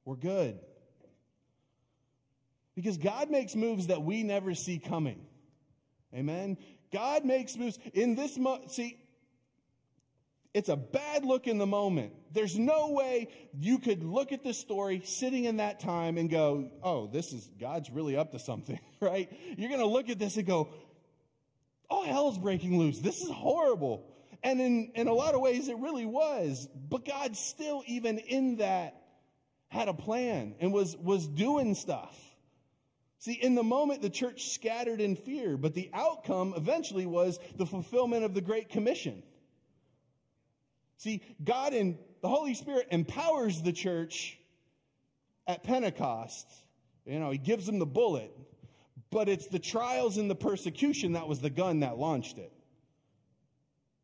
[0.05, 0.59] We're good.
[2.75, 5.25] Because God makes moves that we never see coming.
[6.13, 6.57] Amen.
[6.91, 8.97] God makes moves in this mo- see
[10.53, 12.13] it's a bad look in the moment.
[12.31, 16.69] There's no way you could look at this story sitting in that time and go,
[16.83, 19.31] "Oh, this is God's really up to something," right?
[19.57, 20.69] You're going to look at this and go,
[21.89, 22.99] "Oh, hell's breaking loose.
[22.99, 24.07] This is horrible."
[24.43, 26.67] And in, in a lot of ways, it really was.
[26.89, 28.95] But God still, even in that,
[29.67, 32.17] had a plan and was, was doing stuff.
[33.19, 37.67] See, in the moment, the church scattered in fear, but the outcome eventually was the
[37.67, 39.21] fulfillment of the Great Commission.
[41.01, 44.37] See, God and the Holy Spirit empowers the church
[45.47, 46.47] at Pentecost.
[47.07, 48.31] You know, He gives them the bullet,
[49.09, 52.53] but it's the trials and the persecution that was the gun that launched it.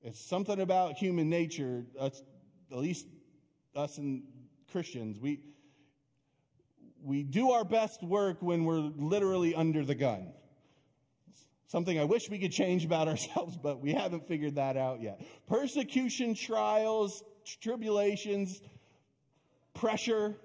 [0.02, 2.16] It's something about human nature, at
[2.72, 3.06] least
[3.76, 4.24] us and
[4.72, 5.20] Christians.
[5.20, 5.41] We,
[7.04, 10.34] we do our best work when we're literally under the gun.
[11.68, 15.22] Something I wish we could change about ourselves, but we haven't figured that out yet.
[15.47, 17.24] Persecution, trials,
[17.61, 18.61] tribulations,
[19.74, 20.36] pressure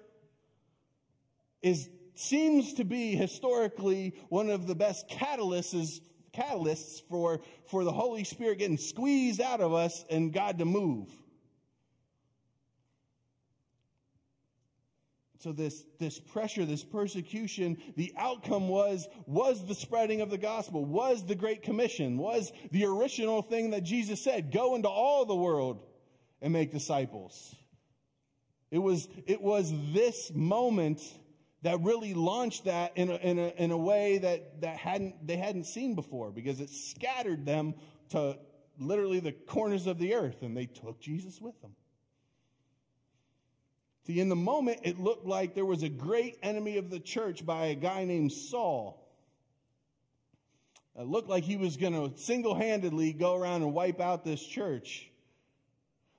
[1.61, 5.99] is seems to be historically one of the best catalysts
[6.33, 11.09] catalysts for, for the Holy Spirit getting squeezed out of us and God to move.
[15.43, 20.85] So this, this pressure, this persecution, the outcome was, was the spreading of the gospel,
[20.85, 25.35] was the Great Commission, was the original thing that Jesus said, go into all the
[25.35, 25.83] world
[26.41, 27.57] and make disciples.
[28.71, 31.01] It was, it was this moment
[31.63, 35.35] that really launched that in a, in a, in a way that, that hadn't, they
[35.35, 37.73] hadn't seen before because it scattered them
[38.11, 38.37] to
[38.79, 41.75] literally the corners of the earth and they took Jesus with them.
[44.05, 47.45] See, in the moment, it looked like there was a great enemy of the church
[47.45, 48.99] by a guy named Saul.
[50.99, 54.45] It looked like he was going to single handedly go around and wipe out this
[54.45, 55.09] church.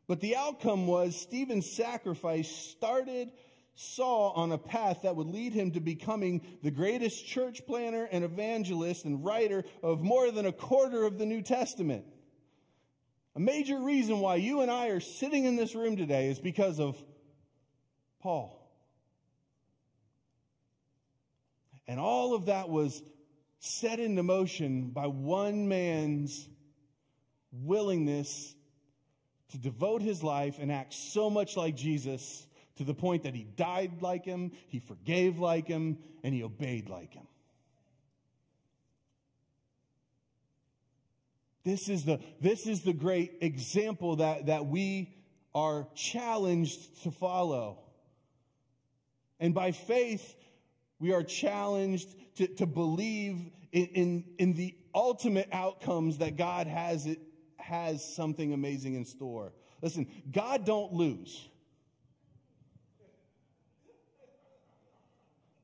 [0.07, 3.31] But the outcome was Stephen's sacrifice started
[3.77, 8.25] Saul on a path that would lead him to becoming the greatest church planner and
[8.25, 12.05] evangelist and writer of more than a quarter of the New Testament.
[13.37, 16.79] A major reason why you and I are sitting in this room today is because
[16.79, 17.03] of
[18.25, 18.59] Paul.
[21.87, 23.03] And all of that was
[23.59, 26.49] set into motion by one man's
[27.53, 28.55] willingness
[29.51, 32.47] to devote his life and act so much like Jesus
[32.77, 36.89] to the point that he died like him, he forgave like him, and he obeyed
[36.89, 37.27] like him.
[41.63, 45.15] This is the, this is the great example that, that we
[45.55, 47.84] are challenged to follow.
[49.41, 50.37] And by faith,
[50.99, 57.07] we are challenged to, to believe in, in, in the ultimate outcomes that God has,
[57.07, 57.19] it,
[57.59, 59.53] has something amazing in store.
[59.83, 61.49] Listen, God don't lose.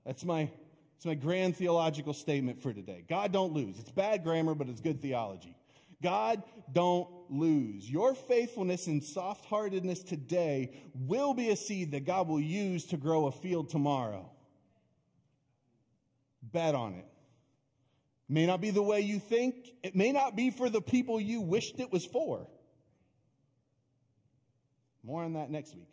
[0.05, 0.51] That's my,
[0.97, 3.05] that's my grand theological statement for today.
[3.09, 3.79] God don't lose.
[3.79, 5.57] It's bad grammar, but it's good theology.
[6.03, 6.43] God
[6.73, 7.89] don't lose.
[7.89, 12.97] Your faithfulness and soft heartedness today will be a seed that God will use to
[12.97, 14.31] grow a field tomorrow.
[16.43, 17.07] Bet on it.
[18.28, 19.70] May not be the way you think.
[19.83, 22.47] It may not be for the people you wished it was for.
[25.03, 25.89] More on that next week.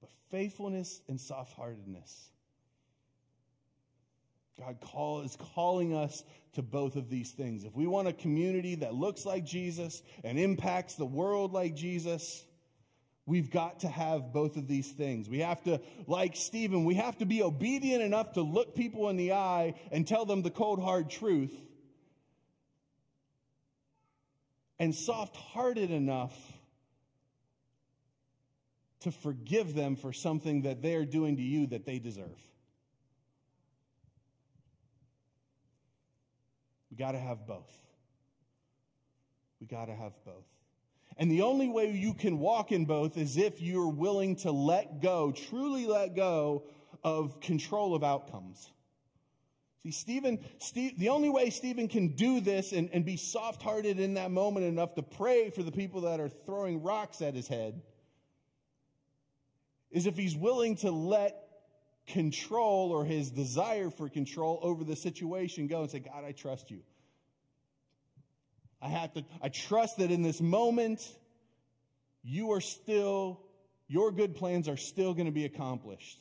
[0.00, 2.32] But faithfulness and soft heartedness
[4.58, 6.22] God call, is calling us
[6.54, 7.64] to both of these things.
[7.64, 12.44] If we want a community that looks like Jesus and impacts the world like Jesus,
[13.24, 15.28] we've got to have both of these things.
[15.28, 19.16] We have to, like Stephen, we have to be obedient enough to look people in
[19.16, 21.54] the eye and tell them the cold, hard truth,
[24.78, 26.34] and soft hearted enough
[29.00, 32.38] to forgive them for something that they're doing to you that they deserve.
[36.92, 37.72] We got to have both.
[39.62, 40.44] We got to have both.
[41.16, 45.00] And the only way you can walk in both is if you're willing to let
[45.00, 46.64] go, truly let go
[47.02, 48.70] of control of outcomes.
[49.82, 53.98] See, Stephen, Steve, the only way Stephen can do this and, and be soft hearted
[53.98, 57.48] in that moment enough to pray for the people that are throwing rocks at his
[57.48, 57.80] head
[59.90, 61.51] is if he's willing to let
[62.06, 66.70] control or his desire for control over the situation go and say, God, I trust
[66.70, 66.80] you.
[68.80, 71.08] I have to, I trust that in this moment,
[72.24, 73.40] you are still,
[73.86, 76.18] your good plans are still going to be accomplished.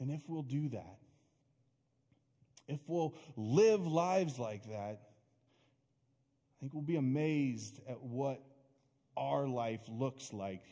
[0.00, 0.98] And if we'll do that,
[2.68, 5.00] if we'll live lives like that,
[6.64, 8.40] think we'll be amazed at what
[9.18, 10.64] our life looks like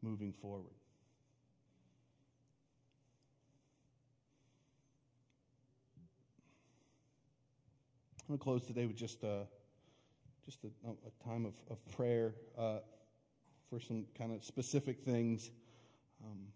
[0.00, 0.72] moving forward.
[8.20, 9.42] I'm going to close today with just a,
[10.46, 12.78] just a, a time of, of prayer uh,
[13.68, 15.50] for some kind of specific things.
[16.24, 16.46] Um,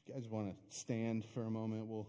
[0.00, 2.08] if you guys want to stand for a moment, we'll.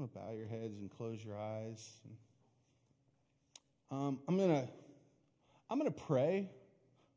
[0.00, 1.90] Want to bow your heads and close your eyes.
[3.90, 4.66] Um, I'm gonna
[5.68, 6.48] I'm gonna pray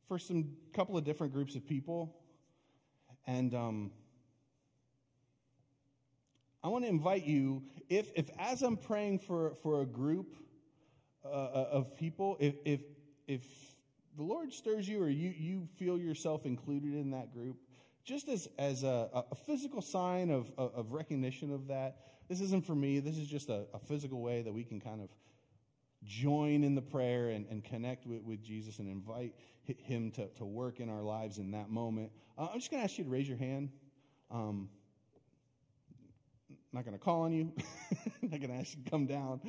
[0.10, 2.14] for some couple of different groups of people,
[3.26, 3.92] and um,
[6.62, 10.36] I want to invite you if if as I'm praying for for a group
[11.24, 12.82] uh, uh, of people, if if
[13.28, 13.44] if
[14.18, 17.56] the Lord stirs you or you you feel yourself included in that group,
[18.04, 21.96] just as as a, a physical sign of, of recognition of that
[22.30, 23.00] this isn't for me.
[23.00, 25.10] This is just a, a physical way that we can kind of
[26.04, 30.46] join in the prayer and, and connect with, with, Jesus and invite him to, to
[30.46, 32.12] work in our lives in that moment.
[32.38, 33.70] Uh, I'm just going to ask you to raise your hand.
[34.30, 34.70] Um,
[36.74, 37.54] not going to call on you.
[38.22, 39.40] not going to ask you to come down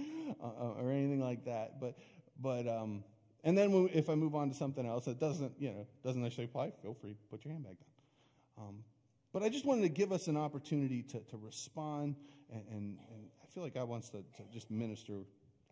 [0.41, 1.81] uh, uh, or anything like that.
[1.81, 1.97] But,
[2.41, 3.03] but, um,
[3.43, 6.51] and then if I move on to something else that doesn't, you know, doesn't necessarily
[6.51, 8.67] apply, feel free, put your hand back down.
[8.67, 8.85] Um,
[9.33, 12.15] but I just wanted to give us an opportunity to, to respond,
[12.53, 15.25] and, and, and I feel like God wants to, to just minister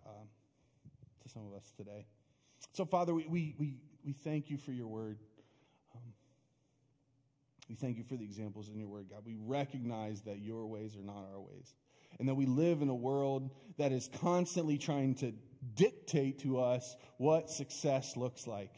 [0.06, 0.28] um,
[1.22, 2.06] to some of us today.
[2.72, 5.18] So, Father, we, we, we, we thank you for your word.
[5.94, 6.12] Um,
[7.68, 9.22] we thank you for the examples in your word, God.
[9.24, 11.74] We recognize that your ways are not our ways,
[12.18, 15.32] and that we live in a world that is constantly trying to
[15.74, 18.74] dictate to us what success looks like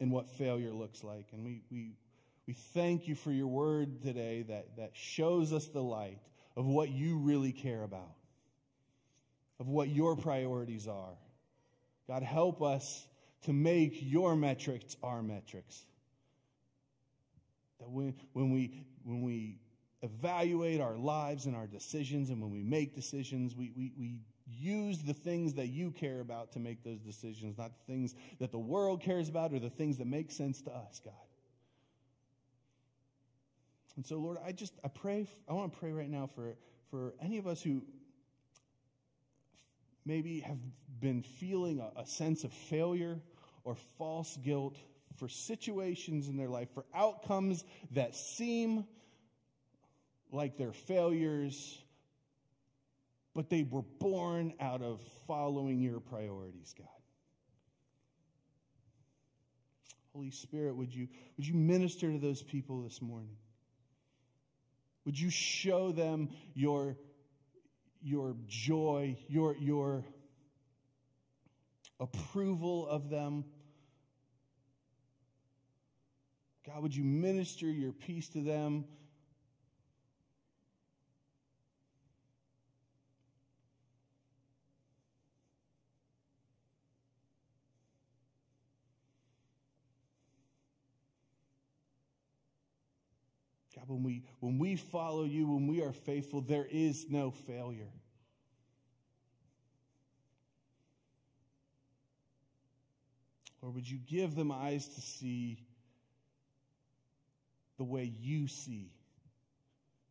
[0.00, 1.26] and what failure looks like.
[1.32, 1.92] And we, we,
[2.50, 6.18] we thank you for your word today that, that shows us the light
[6.56, 8.16] of what you really care about,
[9.60, 11.16] of what your priorities are.
[12.08, 13.06] God, help us
[13.42, 15.84] to make your metrics our metrics.
[17.78, 19.60] That when, when, we, when we
[20.02, 25.02] evaluate our lives and our decisions, and when we make decisions, we, we, we use
[25.04, 28.58] the things that you care about to make those decisions, not the things that the
[28.58, 31.14] world cares about or the things that make sense to us, God.
[33.96, 36.54] And so, Lord, I just, I pray, I want to pray right now for,
[36.90, 37.82] for any of us who
[40.04, 40.58] maybe have
[41.00, 43.18] been feeling a, a sense of failure
[43.64, 44.76] or false guilt
[45.18, 48.86] for situations in their life, for outcomes that seem
[50.32, 51.78] like they're failures,
[53.34, 56.86] but they were born out of following your priorities, God.
[60.12, 63.36] Holy Spirit, would you, would you minister to those people this morning?
[65.04, 66.96] Would you show them your,
[68.02, 70.04] your joy, your, your
[71.98, 73.44] approval of them?
[76.66, 78.84] God, would you minister your peace to them?
[93.74, 94.02] God, when
[94.40, 97.92] when we follow you, when we are faithful, there is no failure.
[103.62, 105.64] Or would you give them eyes to see
[107.76, 108.90] the way you see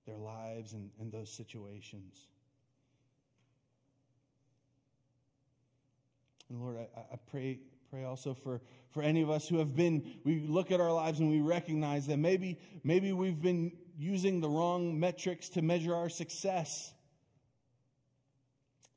[0.06, 2.16] their lives and, and those situations?
[6.50, 10.20] And Lord, I, I pray Pray also for, for any of us who have been,
[10.24, 14.50] we look at our lives and we recognize that maybe, maybe we've been using the
[14.50, 16.94] wrong metrics to measure our success.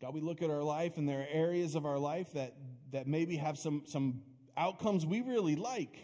[0.01, 2.55] God, we look at our life and there are areas of our life that,
[2.93, 4.23] that maybe have some, some
[4.57, 5.99] outcomes we really like.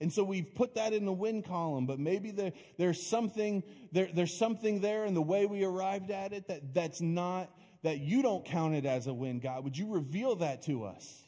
[0.00, 4.08] And so we've put that in the win column, but maybe there, there's something there,
[4.14, 7.50] there's something there in the way we arrived at it that, that's not
[7.82, 9.64] that you don't count it as a win, God.
[9.64, 11.27] Would you reveal that to us?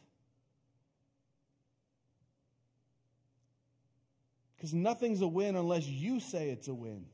[4.61, 7.07] Because nothing's a win unless you say it's a win.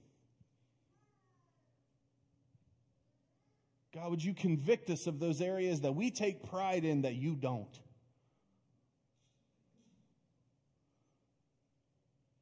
[3.94, 7.36] God, would you convict us of those areas that we take pride in that you
[7.36, 7.70] don't?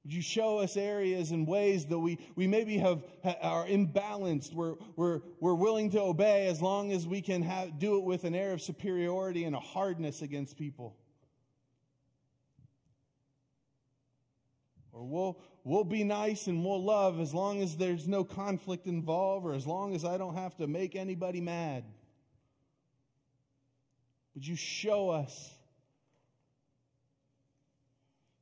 [0.04, 3.04] Would you show us areas and ways that we, we maybe have
[3.42, 4.54] are imbalanced?
[4.54, 8.24] We're, we're, we're willing to obey as long as we can have, do it with
[8.24, 10.96] an air of superiority and a hardness against people.
[15.04, 19.46] Or we'll, we'll be nice and we'll love as long as there's no conflict involved
[19.46, 21.84] or as long as I don't have to make anybody mad.
[24.34, 25.52] Would you show us?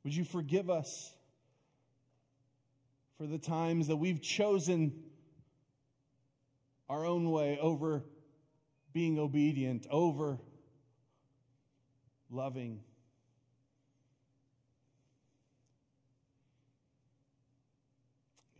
[0.04, 1.12] Would you forgive us
[3.18, 4.92] for the times that we've chosen
[6.88, 8.04] our own way over
[8.92, 10.38] being obedient, over
[12.30, 12.80] loving?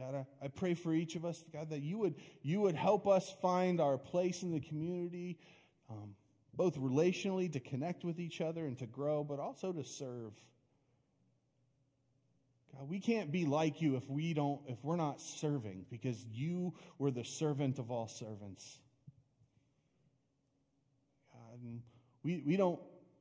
[0.03, 3.33] God, I, pray for each of us, God, that you would, you would help us
[3.41, 5.39] find our place in the community,
[5.89, 6.17] um,
[6.55, 10.33] both relationally to connect with each other and to grow, but also to serve.
[12.75, 16.75] God, we can't be like you if we don't, if we're not serving, because you
[16.99, 18.81] were the servant of all servants.
[21.33, 21.61] God,
[22.25, 22.81] we, we don't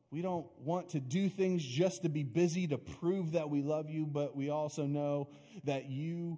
[0.10, 3.90] we don't want to do things just to be busy to prove that we love
[3.90, 5.30] you, but we also know
[5.64, 6.38] that you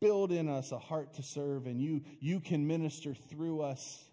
[0.00, 4.04] build in us a heart to serve and you, you can minister through us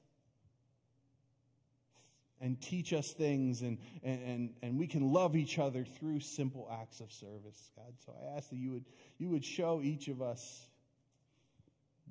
[2.39, 6.99] and teach us things and, and, and we can love each other through simple acts
[6.99, 7.93] of service, God.
[8.05, 8.85] So I ask that you would,
[9.17, 10.67] you would show each of us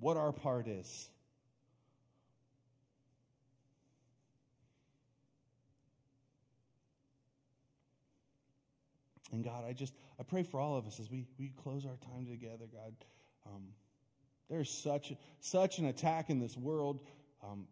[0.00, 1.10] what our part is.
[9.32, 11.96] And God, I just I pray for all of us as we, we close our
[11.96, 12.94] time together, God.
[13.46, 13.68] Um,
[14.48, 17.00] there's such such an attack in this world.
[17.42, 17.66] Um,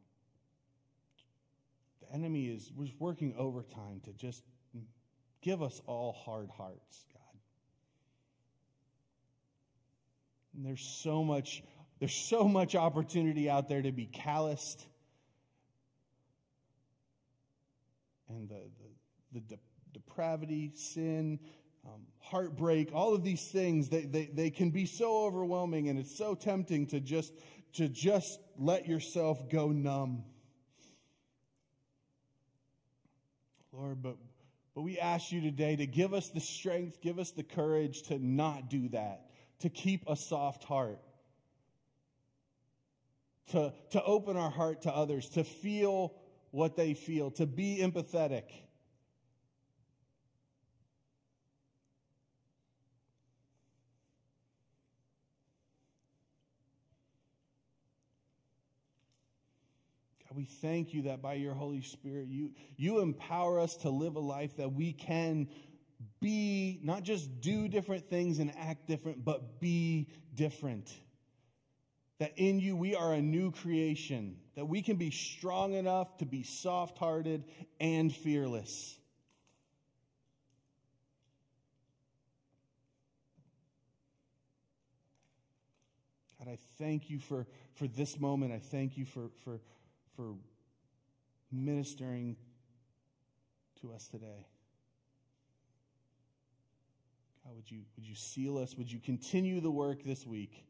[2.00, 4.42] the enemy is was working overtime to just
[5.42, 7.22] give us all hard hearts, God.
[10.54, 11.62] And there's so much
[11.98, 14.86] there's so much opportunity out there to be calloused
[18.28, 18.62] and the
[19.32, 19.58] the, the
[19.92, 21.38] depravity, sin,
[21.86, 26.16] um, heartbreak, all of these things, they, they, they can be so overwhelming and it's
[26.16, 27.32] so tempting to just,
[27.74, 30.24] to just let yourself go numb.
[33.72, 34.16] Lord, but,
[34.74, 38.18] but we ask you today to give us the strength, give us the courage to
[38.18, 40.98] not do that, to keep a soft heart,
[43.52, 46.14] to, to open our heart to others, to feel
[46.50, 48.44] what they feel, to be empathetic.
[60.30, 64.14] God, we thank you that by your Holy Spirit, you, you empower us to live
[64.14, 65.48] a life that we can
[66.20, 70.88] be, not just do different things and act different, but be different.
[72.20, 76.26] That in you we are a new creation, that we can be strong enough to
[76.26, 77.42] be soft hearted
[77.80, 78.98] and fearless.
[86.38, 88.52] God, I thank you for, for this moment.
[88.52, 89.60] I thank you for, for,
[90.20, 90.34] for
[91.50, 92.36] ministering
[93.80, 94.46] to us today.
[97.42, 98.74] God, would you, would you seal us?
[98.76, 100.66] Would you continue the work this week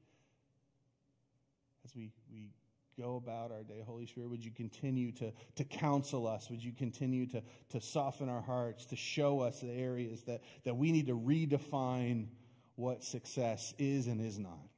[1.85, 2.51] as we, we
[2.97, 3.83] go about our day?
[3.85, 6.49] Holy Spirit, would you continue to, to counsel us?
[6.49, 10.77] Would you continue to, to soften our hearts, to show us the areas that, that
[10.77, 12.29] we need to redefine
[12.77, 14.69] what success is and is not?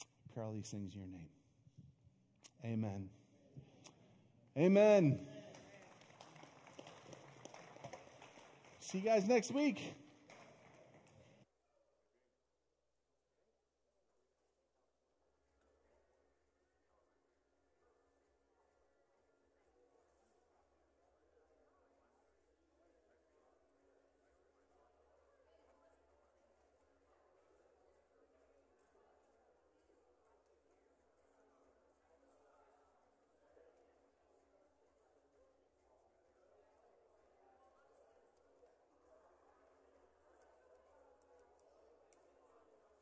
[0.00, 1.28] I pray all these things in your name.
[2.64, 3.10] Amen.
[4.56, 5.18] Amen.
[8.78, 9.94] See you guys next week.